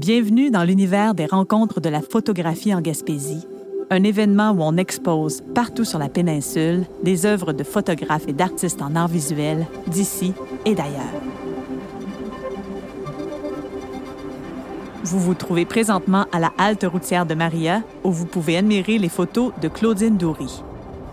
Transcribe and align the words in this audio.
Bienvenue 0.00 0.50
dans 0.50 0.64
l'univers 0.64 1.14
des 1.14 1.26
rencontres 1.26 1.82
de 1.82 1.90
la 1.90 2.00
photographie 2.00 2.74
en 2.74 2.80
Gaspésie, 2.80 3.46
un 3.90 4.02
événement 4.02 4.52
où 4.52 4.62
on 4.62 4.78
expose 4.78 5.42
partout 5.54 5.84
sur 5.84 5.98
la 5.98 6.08
péninsule 6.08 6.86
des 7.02 7.26
œuvres 7.26 7.52
de 7.52 7.62
photographes 7.62 8.26
et 8.26 8.32
d'artistes 8.32 8.80
en 8.80 8.96
art 8.96 9.08
visuel 9.08 9.66
d'ici 9.88 10.32
et 10.64 10.74
d'ailleurs. 10.74 11.20
Vous 15.04 15.18
vous 15.18 15.34
trouvez 15.34 15.66
présentement 15.66 16.24
à 16.32 16.40
la 16.40 16.50
halte 16.56 16.86
routière 16.90 17.26
de 17.26 17.34
Maria, 17.34 17.82
où 18.02 18.10
vous 18.10 18.24
pouvez 18.24 18.56
admirer 18.56 18.96
les 18.96 19.10
photos 19.10 19.52
de 19.60 19.68
Claudine 19.68 20.16
Doury. 20.16 20.62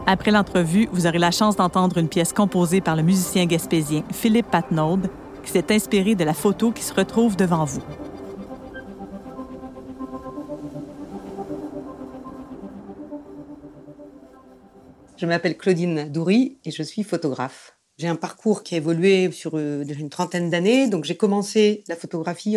Après 0.06 0.32
l'entrevue, 0.32 0.88
vous 0.94 1.08
aurez 1.08 1.20
la 1.20 1.32
chance 1.32 1.58
d'entendre 1.58 1.98
une 1.98 2.08
pièce 2.08 2.32
composée 2.32 2.80
par 2.80 2.96
le 2.96 3.04
musicien 3.04 3.48
gaspésien 3.48 4.04
Philippe 4.14 4.50
Patnaud, 4.50 5.00
qui 5.44 5.52
s'est 5.52 5.74
inspiré 5.74 6.16
de 6.16 6.24
la 6.24 6.34
photo 6.34 6.72
qui 6.72 6.84
se 6.84 6.94
retrouve 6.94 7.36
devant 7.36 7.66
vous. 7.66 7.84
Je 15.18 15.26
m'appelle 15.26 15.58
Claudine 15.58 16.10
Doury 16.12 16.58
et 16.64 16.70
je 16.70 16.84
suis 16.84 17.02
photographe. 17.02 17.76
J'ai 17.98 18.08
un 18.08 18.16
parcours 18.16 18.62
qui 18.62 18.76
a 18.76 18.78
évolué 18.78 19.32
sur 19.32 19.54
euh, 19.56 19.84
une 19.84 20.12
trentaine 20.12 20.52
d'années. 20.52 20.88
Donc 20.88 21.06
j'ai 21.06 21.18
commencé 21.18 21.84
la 21.88 21.96
photographie 21.96 22.56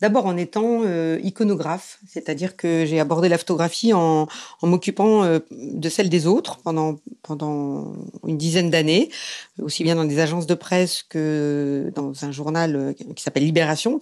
d'abord 0.00 0.26
en 0.26 0.36
étant 0.36 0.82
euh, 0.84 1.18
iconographe, 1.24 1.98
c'est-à-dire 2.06 2.56
que 2.56 2.84
j'ai 2.86 3.00
abordé 3.00 3.28
la 3.28 3.38
photographie 3.38 3.92
en, 3.92 4.28
m'occupant 4.62 5.24
euh, 5.24 5.40
de 5.50 5.88
celle 5.88 6.08
des 6.08 6.28
autres 6.28 6.58
pendant 6.58 7.00
pendant 7.24 7.94
une 8.24 8.38
dizaine 8.38 8.70
d'années, 8.70 9.10
aussi 9.60 9.82
bien 9.82 9.96
dans 9.96 10.04
des 10.04 10.20
agences 10.20 10.46
de 10.46 10.54
presse 10.54 11.02
que 11.02 11.90
dans 11.96 12.24
un 12.24 12.30
journal 12.30 12.94
qui 13.16 13.22
s'appelle 13.24 13.42
Libération, 13.42 14.00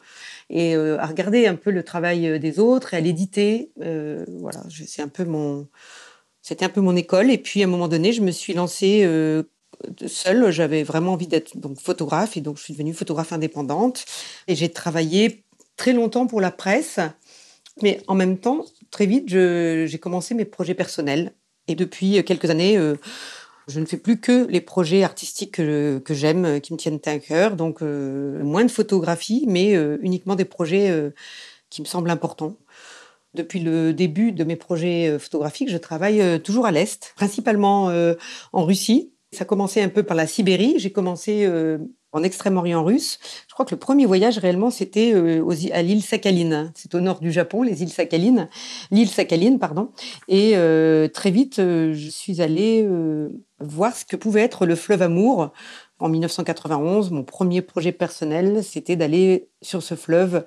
et 0.51 0.75
à 0.75 1.07
regarder 1.07 1.47
un 1.47 1.55
peu 1.55 1.71
le 1.71 1.83
travail 1.83 2.39
des 2.39 2.59
autres 2.59 2.93
et 2.93 2.99
à 2.99 3.01
l'éditer. 3.01 3.71
voilà, 3.79 4.63
c'est 4.87 5.01
un 5.01 5.09
peu 5.09 5.25
mon 5.25 5.67
c'était 6.45 6.67
un 6.67 6.69
peu 6.69 6.83
mon 6.83 6.95
école. 6.95 7.31
Et 7.31 7.39
puis, 7.39 7.63
à 7.63 7.65
un 7.65 7.69
moment 7.69 7.89
donné, 7.89 8.13
je 8.13 8.21
me 8.21 8.31
suis 8.31 8.53
lancée 8.53 9.01
euh, 9.05 9.45
seule. 10.07 10.51
J'avais 10.51 10.83
vraiment 10.83 11.15
envie 11.15 11.27
d'être 11.27 11.57
donc 11.57 11.81
photographe. 11.81 12.37
Et 12.37 12.43
donc, 12.43 12.59
je 12.59 12.65
suis 12.65 12.75
devenue 12.75 12.93
photographe 12.93 13.33
indépendante. 13.33 14.05
Et 14.47 14.55
j'ai 14.55 14.69
travaillé 14.69 15.43
très 15.79 15.95
longtemps 15.95 16.27
pour 16.27 16.43
la 16.43 16.51
presse. 16.51 17.01
Mais 17.81 18.03
en 18.09 18.15
même 18.15 18.37
temps, 18.37 18.67
très 18.91 19.07
vite, 19.07 19.31
j'ai 19.31 19.99
commencé 19.99 20.35
mes 20.35 20.45
projets 20.45 20.75
personnels. 20.75 21.33
Et 21.67 21.75
depuis 21.75 22.23
quelques 22.25 22.51
années, 22.51 22.77
euh, 22.77 22.97
je 23.67 23.81
ne 23.81 23.87
fais 23.87 23.97
plus 23.97 24.21
que 24.21 24.47
les 24.49 24.61
projets 24.61 25.03
artistiques 25.03 25.53
que, 25.53 26.03
j'aime, 26.11 26.61
qui 26.61 26.75
me 26.75 26.79
tiennent 26.79 27.01
à 27.07 27.19
cœur. 27.21 27.57
Donc, 27.57 27.81
euh, 27.81 28.45
moins 28.45 28.67
de 28.67 28.71
photographie, 28.71 29.47
mais 29.49 29.73
uniquement 30.03 30.35
des 30.35 30.45
projets 30.45 30.93
qui 31.71 31.81
me 31.81 31.87
semblent 31.87 32.11
importants. 32.11 32.59
Depuis 33.35 33.59
le 33.59 33.93
début 33.93 34.31
de 34.31 34.45
mes 34.45 34.55
projets 34.55 35.09
euh, 35.09 35.19
photographiques, 35.19 35.69
je 35.69 35.77
travaille 35.77 36.21
euh, 36.21 36.39
toujours 36.39 36.67
à 36.67 36.71
l'Est, 36.71 37.13
principalement 37.17 37.91
euh, 37.91 38.15
en 38.53 38.65
Russie. 38.65 39.13
Ça 39.33 39.43
a 39.43 39.45
commencé 39.45 39.83
un 39.83 39.89
peu 39.89 40.05
par 40.05 40.17
la 40.17 40.29
Sibérie. 40.29 40.75
J'ai 40.79 40.93
commencé 40.93 41.51
en 42.13 42.23
Extrême-Orient 42.23 42.85
russe. 42.85 43.19
Je 43.49 43.53
crois 43.53 43.67
que 43.67 43.75
le 43.75 43.81
premier 43.81 44.07
voyage 44.07 44.39
réellement 44.39 44.71
c'était 44.71 45.13
à 45.73 45.83
l'île 45.83 46.05
Sakhaline. 46.05 46.71
C'est 46.77 46.95
au 46.95 47.01
nord 47.01 47.19
du 47.19 47.33
Japon, 47.33 47.63
les 47.63 47.83
îles 47.83 47.89
Sakhaline, 47.89 48.49
l'île 48.93 49.09
Sakhaline, 49.09 49.59
pardon. 49.59 49.91
Et 50.29 50.55
très 51.13 51.33
vite, 51.33 51.57
je 51.57 52.09
suis 52.13 52.41
allée 52.43 52.89
voir 53.59 53.97
ce 53.97 54.05
que 54.05 54.15
pouvait 54.15 54.43
être 54.43 54.67
le 54.67 54.77
fleuve 54.77 55.03
Amour. 55.03 55.51
En 55.99 56.09
1991, 56.09 57.11
mon 57.11 57.25
premier 57.25 57.61
projet 57.61 57.91
personnel, 57.91 58.63
c'était 58.63 58.95
d'aller 58.95 59.49
sur 59.63 59.83
ce 59.83 59.97
fleuve 59.97 60.45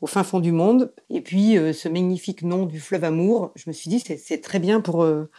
au 0.00 0.06
fin 0.06 0.24
fond 0.24 0.40
du 0.40 0.52
monde. 0.52 0.92
Et 1.10 1.20
puis, 1.20 1.56
euh, 1.56 1.72
ce 1.72 1.88
magnifique 1.88 2.42
nom 2.42 2.66
du 2.66 2.80
fleuve 2.80 3.04
Amour, 3.04 3.52
je 3.56 3.64
me 3.68 3.72
suis 3.72 3.90
dit, 3.90 4.00
c'est 4.00 4.40
très 4.40 4.58
bien 4.58 4.80
pour, 4.80 5.02
euh, 5.02 5.30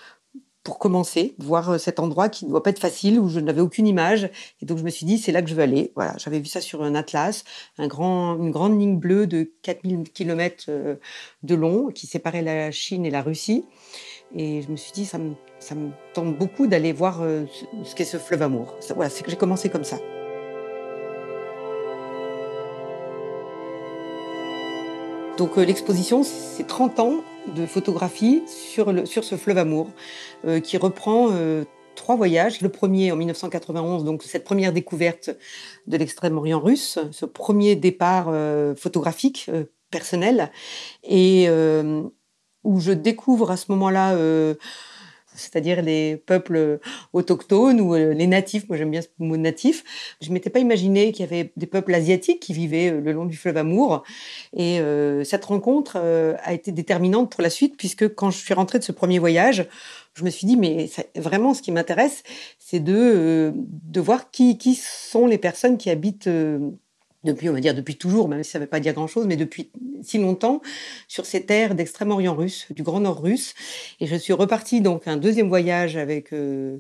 pour 0.63 0.77
commencer, 0.77 1.35
voir 1.39 1.71
euh, 1.71 1.77
cet 1.77 1.99
endroit 1.99 2.29
qui 2.29 2.45
ne 2.45 2.51
doit 2.51 2.61
pas 2.61 2.69
être 2.69 2.79
facile, 2.79 3.19
où 3.19 3.27
je 3.27 3.39
n'avais 3.39 3.61
aucune 3.61 3.87
image. 3.87 4.29
Et 4.61 4.65
donc, 4.65 4.77
je 4.77 4.83
me 4.83 4.89
suis 4.89 5.05
dit, 5.05 5.17
c'est 5.17 5.31
là 5.31 5.41
que 5.41 5.49
je 5.49 5.55
veux 5.55 5.63
aller. 5.63 5.91
Voilà, 5.95 6.15
j'avais 6.17 6.39
vu 6.39 6.45
ça 6.45 6.61
sur 6.61 6.83
un 6.83 6.95
atlas, 6.95 7.43
un 7.77 7.87
grand, 7.87 8.37
une 8.37 8.51
grande 8.51 8.79
ligne 8.79 8.97
bleue 8.97 9.27
de 9.27 9.51
4000 9.63 10.11
km 10.11 10.71
de 11.43 11.55
long 11.55 11.87
qui 11.87 12.07
séparait 12.07 12.43
la 12.43 12.71
Chine 12.71 13.05
et 13.05 13.11
la 13.11 13.21
Russie. 13.21 13.65
Et 14.33 14.61
je 14.61 14.71
me 14.71 14.77
suis 14.77 14.93
dit, 14.93 15.05
ça 15.05 15.17
me, 15.17 15.33
ça 15.59 15.75
me 15.75 15.89
tente 16.13 16.37
beaucoup 16.37 16.67
d'aller 16.67 16.93
voir 16.93 17.21
ce 17.83 17.95
qu'est 17.95 18.05
ce 18.05 18.17
fleuve 18.17 18.43
Amour. 18.43 18.75
Voilà, 18.95 19.09
c'est 19.09 19.23
que 19.23 19.31
j'ai 19.31 19.37
commencé 19.37 19.69
comme 19.69 19.83
ça. 19.83 19.97
Donc 25.37 25.57
euh, 25.57 25.63
l'exposition, 25.63 26.23
c'est 26.23 26.67
30 26.67 26.99
ans 26.99 27.23
de 27.55 27.65
photographie 27.65 28.43
sur, 28.47 29.07
sur 29.07 29.23
ce 29.23 29.35
fleuve 29.35 29.57
Amour, 29.57 29.89
euh, 30.45 30.59
qui 30.59 30.77
reprend 30.77 31.29
euh, 31.31 31.63
trois 31.95 32.15
voyages. 32.15 32.61
Le 32.61 32.69
premier 32.69 33.11
en 33.11 33.15
1991, 33.15 34.03
donc 34.03 34.23
cette 34.23 34.43
première 34.43 34.73
découverte 34.73 35.29
de 35.87 35.97
l'extrême-orient 35.97 36.59
russe, 36.59 36.99
ce 37.11 37.25
premier 37.25 37.75
départ 37.75 38.33
photographique 38.77 39.49
personnel, 39.89 40.51
et 41.03 41.49
où 42.63 42.79
je 42.79 42.91
découvre 42.91 43.51
à 43.51 43.57
ce 43.57 43.65
moment-là 43.71 44.15
c'est-à-dire 45.35 45.81
les 45.81 46.17
peuples 46.17 46.79
autochtones 47.13 47.81
ou 47.81 47.95
euh, 47.95 48.13
les 48.13 48.27
natifs. 48.27 48.67
Moi, 48.67 48.77
j'aime 48.77 48.91
bien 48.91 49.01
ce 49.01 49.07
mot 49.19 49.37
natif. 49.37 49.83
Je 50.21 50.31
m'étais 50.31 50.49
pas 50.49 50.59
imaginé 50.59 51.11
qu'il 51.11 51.25
y 51.25 51.27
avait 51.27 51.51
des 51.55 51.67
peuples 51.67 51.93
asiatiques 51.93 52.39
qui 52.39 52.53
vivaient 52.53 52.91
euh, 52.91 53.01
le 53.01 53.11
long 53.11 53.25
du 53.25 53.37
fleuve 53.37 53.57
Amour. 53.57 54.03
Et 54.55 54.79
euh, 54.79 55.23
cette 55.23 55.45
rencontre 55.45 55.97
a 55.97 56.53
été 56.53 56.71
déterminante 56.71 57.31
pour 57.31 57.41
la 57.41 57.49
suite, 57.49 57.77
puisque 57.77 58.13
quand 58.15 58.31
je 58.31 58.37
suis 58.37 58.53
rentrée 58.53 58.79
de 58.79 58.83
ce 58.83 58.91
premier 58.91 59.19
voyage, 59.19 59.67
je 60.13 60.23
me 60.23 60.29
suis 60.29 60.45
dit, 60.45 60.57
mais 60.57 60.89
vraiment, 61.15 61.53
ce 61.53 61.61
qui 61.61 61.71
m'intéresse, 61.71 62.23
c'est 62.59 62.79
de, 62.79 63.53
de 63.55 64.01
voir 64.01 64.31
qui, 64.31 64.57
qui 64.57 64.75
sont 64.75 65.25
les 65.25 65.37
personnes 65.37 65.77
qui 65.77 65.89
habitent 65.89 66.29
depuis, 67.23 67.49
on 67.49 67.53
va 67.53 67.59
dire 67.59 67.75
depuis 67.75 67.95
toujours, 67.95 68.27
même 68.27 68.43
si 68.43 68.51
ça 68.51 68.59
ne 68.59 68.63
veut 68.63 68.69
pas 68.69 68.79
dire 68.79 68.93
grand-chose, 68.93 69.27
mais 69.27 69.35
depuis 69.35 69.69
si 70.03 70.17
longtemps, 70.17 70.61
sur 71.07 71.25
ces 71.25 71.45
terres 71.45 71.75
d'Extrême-Orient 71.75 72.35
russe, 72.35 72.67
du 72.71 72.83
Grand 72.83 72.99
Nord 72.99 73.21
russe. 73.21 73.53
Et 73.99 74.07
je 74.07 74.15
suis 74.15 74.33
repartie 74.33 74.81
donc 74.81 75.07
un 75.07 75.17
deuxième 75.17 75.47
voyage 75.47 75.97
avec 75.97 76.33
euh, 76.33 76.77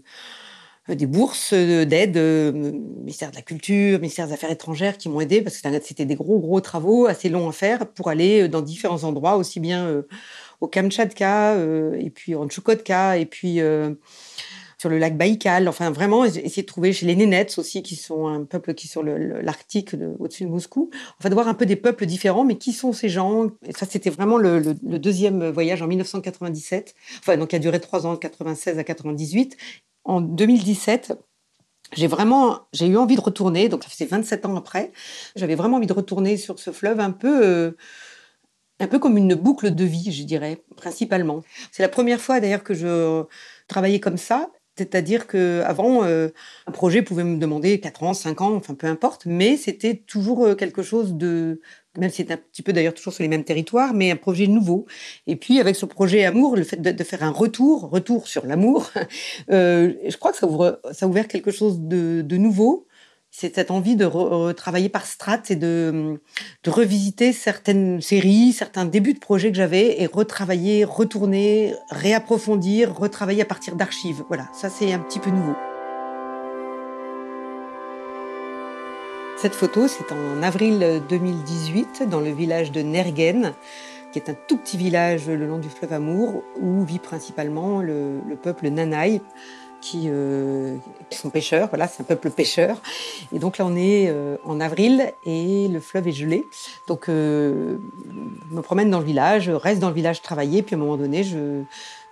des 0.89 1.05
bourses 1.05 1.53
d'aide, 1.53 2.17
euh, 2.17 2.51
ministère 2.51 3.29
de 3.31 3.35
la 3.35 3.43
Culture, 3.43 3.99
ministère 3.99 4.27
des 4.27 4.33
Affaires 4.33 4.51
étrangères 4.51 4.97
qui 4.97 5.09
m'ont 5.09 5.21
aidé 5.21 5.41
parce 5.41 5.57
que 5.57 5.69
c'était 5.83 6.05
des 6.05 6.15
gros 6.15 6.39
gros 6.39 6.61
travaux 6.61 7.05
assez 7.05 7.29
longs 7.29 7.49
à 7.49 7.53
faire 7.53 7.87
pour 7.87 8.09
aller 8.09 8.47
dans 8.47 8.61
différents 8.61 9.03
endroits, 9.03 9.35
aussi 9.35 9.59
bien 9.59 9.85
euh, 9.85 10.01
au 10.59 10.67
Kamchatka 10.67 11.57
et 11.99 12.09
puis 12.09 12.35
en 12.35 12.47
Tchoukotka 12.47 13.17
et 13.17 13.25
puis 13.25 13.59
sur 14.81 14.89
le 14.89 14.97
lac 14.97 15.15
Baïkal. 15.15 15.67
Enfin, 15.67 15.91
vraiment, 15.91 16.25
essayer 16.25 16.63
de 16.63 16.67
trouver 16.67 16.91
chez 16.91 17.05
les 17.05 17.15
Nénets 17.15 17.59
aussi, 17.59 17.83
qui 17.83 17.95
sont 17.95 18.25
un 18.25 18.45
peuple 18.45 18.73
qui 18.73 18.87
est 18.87 18.89
sur 18.89 19.03
l'Arctique 19.03 19.95
au-dessus 20.17 20.43
de 20.43 20.49
Moscou. 20.49 20.89
Enfin, 21.19 21.29
de 21.29 21.35
voir 21.35 21.47
un 21.47 21.53
peu 21.53 21.67
des 21.67 21.75
peuples 21.75 22.07
différents, 22.07 22.43
mais 22.43 22.57
qui 22.57 22.73
sont 22.73 22.91
ces 22.91 23.07
gens? 23.07 23.45
Et 23.63 23.73
ça, 23.73 23.85
c'était 23.87 24.09
vraiment 24.09 24.39
le, 24.39 24.73
deuxième 24.97 25.51
voyage 25.51 25.83
en 25.83 25.87
1997. 25.87 26.95
Enfin, 27.19 27.37
donc, 27.37 27.49
qui 27.49 27.55
a 27.55 27.59
duré 27.59 27.79
trois 27.79 28.07
ans, 28.07 28.13
de 28.13 28.17
96 28.17 28.79
à 28.79 28.83
98. 28.83 29.55
En 30.03 30.19
2017, 30.19 31.13
j'ai 31.93 32.07
vraiment, 32.07 32.61
j'ai 32.73 32.87
eu 32.87 32.97
envie 32.97 33.17
de 33.17 33.21
retourner. 33.21 33.69
Donc, 33.69 33.83
ça 33.83 33.89
faisait 33.89 34.05
27 34.05 34.47
ans 34.47 34.55
après. 34.55 34.91
J'avais 35.35 35.53
vraiment 35.53 35.77
envie 35.77 35.85
de 35.85 35.93
retourner 35.93 36.37
sur 36.37 36.57
ce 36.57 36.71
fleuve 36.71 36.99
un 36.99 37.11
peu. 37.11 37.45
Euh, 37.45 37.71
un 38.79 38.87
peu 38.87 38.97
comme 38.97 39.15
une 39.15 39.35
boucle 39.35 39.75
de 39.75 39.83
vie, 39.83 40.11
je 40.11 40.23
dirais, 40.23 40.63
principalement. 40.75 41.43
C'est 41.71 41.83
la 41.83 41.89
première 41.89 42.19
fois 42.19 42.39
d'ailleurs 42.39 42.63
que 42.63 42.73
je 42.73 43.25
travaillais 43.67 43.99
comme 43.99 44.17
ça 44.17 44.49
c'est-à-dire 44.81 45.27
que 45.27 45.61
avant, 45.63 46.03
euh, 46.03 46.29
un 46.65 46.71
projet 46.71 47.03
pouvait 47.03 47.23
me 47.23 47.37
demander 47.37 47.79
4 47.79 48.03
ans, 48.03 48.13
5 48.15 48.41
ans, 48.41 48.55
enfin 48.55 48.73
peu 48.73 48.87
importe, 48.87 49.27
mais 49.27 49.57
c'était 49.57 49.95
toujours 49.95 50.45
euh, 50.45 50.55
quelque 50.55 50.81
chose 50.81 51.13
de, 51.13 51.61
même 51.99 52.09
si 52.09 52.17
c'est 52.17 52.31
un 52.31 52.37
petit 52.37 52.63
peu 52.63 52.73
d'ailleurs 52.73 52.95
toujours 52.95 53.13
sur 53.13 53.21
les 53.21 53.29
mêmes 53.29 53.43
territoires, 53.43 53.93
mais 53.93 54.09
un 54.09 54.15
projet 54.15 54.47
nouveau. 54.47 54.87
Et 55.27 55.35
puis 55.35 55.59
avec 55.59 55.75
ce 55.75 55.85
projet 55.85 56.25
Amour, 56.25 56.55
le 56.55 56.63
fait 56.63 56.81
de, 56.81 57.03
faire 57.03 57.23
un 57.23 57.29
retour, 57.29 57.91
retour 57.91 58.27
sur 58.27 58.47
l'amour, 58.47 58.89
euh, 59.51 59.93
je 60.07 60.17
crois 60.17 60.31
que 60.31 60.37
ça 60.37 60.47
ouvre, 60.47 60.81
a 60.83 61.05
ouvert 61.05 61.27
quelque 61.27 61.51
chose 61.51 61.79
de 61.79 62.37
nouveau 62.37 62.87
c'est 63.31 63.55
cette 63.55 63.71
envie 63.71 63.95
de 63.95 64.51
travailler 64.51 64.89
par 64.89 65.05
strates 65.05 65.51
et 65.51 65.55
de, 65.55 66.19
de, 66.65 66.69
revisiter 66.69 67.31
certaines 67.31 68.01
séries, 68.01 68.51
certains 68.51 68.83
débuts 68.83 69.13
de 69.13 69.19
projets 69.19 69.51
que 69.51 69.57
j'avais 69.57 70.01
et 70.01 70.05
retravailler, 70.05 70.83
retourner, 70.83 71.73
réapprofondir, 71.89 72.93
retravailler 72.93 73.41
à 73.41 73.45
partir 73.45 73.77
d'archives. 73.77 74.23
Voilà, 74.27 74.49
ça 74.53 74.69
c'est 74.69 74.91
un 74.91 74.99
petit 74.99 75.19
peu 75.19 75.29
nouveau. 75.29 75.55
Cette 79.37 79.55
photo, 79.55 79.87
c'est 79.87 80.11
en 80.11 80.43
avril 80.43 81.01
2018 81.09 82.03
dans 82.09 82.19
le 82.19 82.31
village 82.31 82.71
de 82.71 82.81
Nergen, 82.81 83.53
qui 84.11 84.19
est 84.19 84.29
un 84.29 84.35
tout 84.47 84.57
petit 84.57 84.77
village 84.77 85.27
le 85.27 85.47
long 85.47 85.57
du 85.57 85.69
fleuve 85.69 85.93
Amour 85.93 86.43
où 86.59 86.83
vit 86.83 86.99
principalement 86.99 87.81
le, 87.81 88.19
le 88.27 88.35
peuple 88.35 88.67
Nanaï 88.67 89.21
qui, 89.81 90.09
sont 91.11 91.29
pêcheurs. 91.29 91.67
Voilà, 91.69 91.87
c'est 91.87 92.01
un 92.01 92.05
peuple 92.05 92.29
pêcheur. 92.29 92.77
Et 93.33 93.39
donc 93.39 93.57
là, 93.57 93.65
on 93.65 93.75
est 93.75 94.13
en 94.45 94.59
avril 94.59 95.11
et 95.25 95.67
le 95.67 95.79
fleuve 95.79 96.07
est 96.07 96.13
gelé. 96.13 96.45
Donc, 96.87 97.05
je 97.07 97.77
me 98.51 98.61
promène 98.61 98.89
dans 98.89 98.99
le 98.99 99.05
village, 99.05 99.49
reste 99.49 99.81
dans 99.81 99.89
le 99.89 99.95
village 99.95 100.21
travailler. 100.21 100.61
Puis 100.61 100.75
à 100.75 100.77
un 100.77 100.81
moment 100.81 100.97
donné, 100.97 101.23
je, 101.23 101.63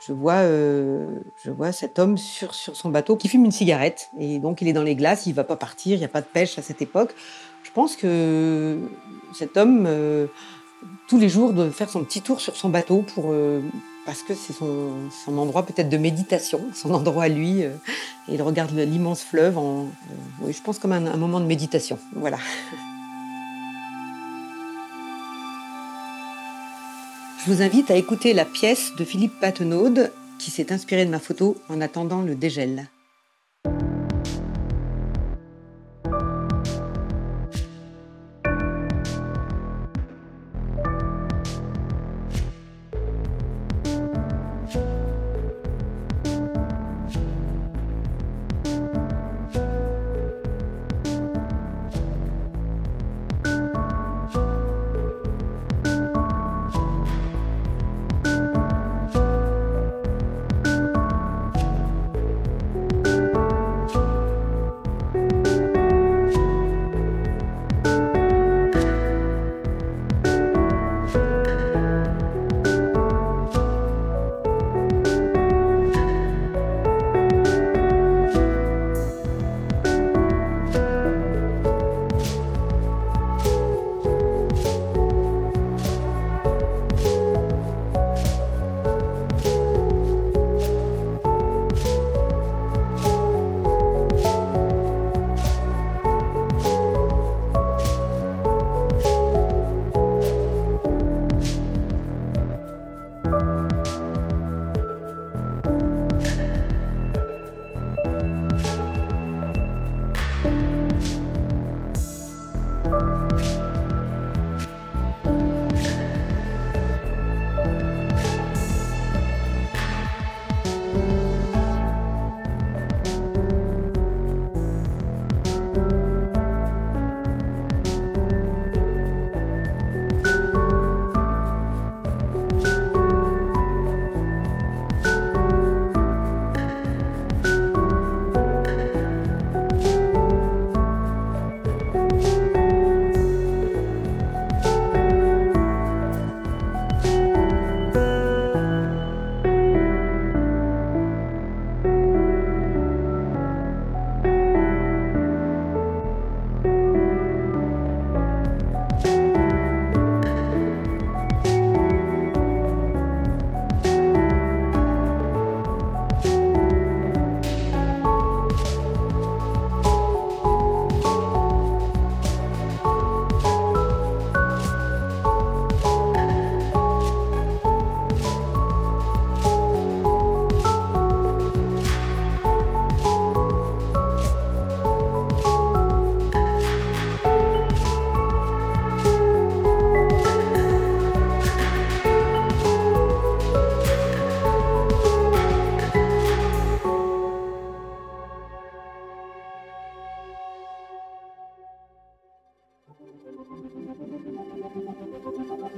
vois, 0.09 0.43
je 0.43 1.51
vois 1.51 1.71
cet 1.71 1.99
homme 1.99 2.17
sur 2.17 2.53
son 2.53 2.89
bateau 2.89 3.15
qui 3.15 3.29
fume 3.29 3.45
une 3.45 3.51
cigarette. 3.51 4.09
Et 4.19 4.39
donc, 4.39 4.61
il 4.61 4.67
est 4.67 4.73
dans 4.73 4.83
les 4.83 4.95
glaces, 4.95 5.25
il 5.25 5.29
ne 5.29 5.35
va 5.35 5.43
pas 5.43 5.55
partir, 5.55 5.95
il 5.95 5.99
n'y 5.99 6.05
a 6.05 6.09
pas 6.09 6.21
de 6.21 6.27
pêche 6.27 6.57
à 6.57 6.61
cette 6.61 6.81
époque. 6.81 7.13
Je 7.63 7.71
pense 7.71 7.95
que 7.95 8.79
cet 9.33 9.57
homme, 9.57 9.87
tous 11.07 11.17
les 11.17 11.29
jours, 11.29 11.53
doit 11.53 11.69
faire 11.69 11.89
son 11.89 12.03
petit 12.03 12.21
tour 12.21 12.41
sur 12.41 12.55
son 12.55 12.69
bateau 12.69 13.03
pour 13.13 13.33
parce 14.09 14.23
que 14.23 14.33
c'est 14.33 14.53
son, 14.53 15.37
endroit 15.37 15.67
peut-être 15.67 15.87
de 15.87 15.97
méditation, 15.97 16.61
son 16.73 16.95
endroit 16.95 17.25
à 17.25 17.27
lui. 17.27 17.63
Euh, 17.63 17.69
il 18.27 18.41
regarde 18.41 18.75
l'immense 18.75 19.21
fleuve, 19.21 19.55
en, 19.59 19.83
euh, 20.41 20.51
je 20.51 20.59
pense 20.63 20.79
comme 20.79 20.93
un, 20.93 21.05
un 21.05 21.15
moment 21.15 21.39
de 21.39 21.45
méditation. 21.45 21.99
Voilà. 22.15 22.39
Je 27.45 27.53
vous 27.53 27.61
invite 27.61 27.91
à 27.91 27.97
écouter 27.97 28.33
la 28.33 28.45
pièce 28.45 28.93
de 28.97 29.05
Philippe 29.05 29.39
Patenaude 29.39 30.11
qui 30.39 30.49
s'est 30.49 30.73
inspiré 30.73 31.05
de 31.05 31.11
ma 31.11 31.19
photo 31.19 31.55
en 31.69 31.79
attendant 31.79 32.23
le 32.23 32.33
dégel. 32.33 32.87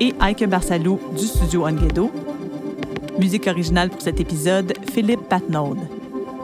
et 0.00 0.14
Ike 0.20 0.46
Barsalou 0.46 0.98
du 1.16 1.26
studio 1.26 1.66
Onguedo. 1.66 2.10
Musique 3.18 3.46
originale 3.46 3.90
pour 3.90 4.00
cet 4.00 4.20
épisode, 4.20 4.72
Philippe 4.92 5.28
Patnaud. 5.28 5.76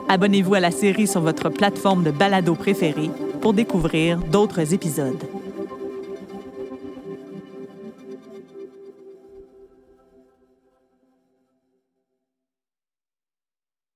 Abonnez-vous 0.09 0.55
à 0.55 0.59
la 0.59 0.71
série 0.71 1.07
sur 1.07 1.21
votre 1.21 1.49
plateforme 1.49 2.03
de 2.03 2.11
balado 2.11 2.55
préférée 2.55 3.09
pour 3.41 3.53
découvrir 3.53 4.19
d'autres 4.19 4.73
épisodes. 4.73 5.23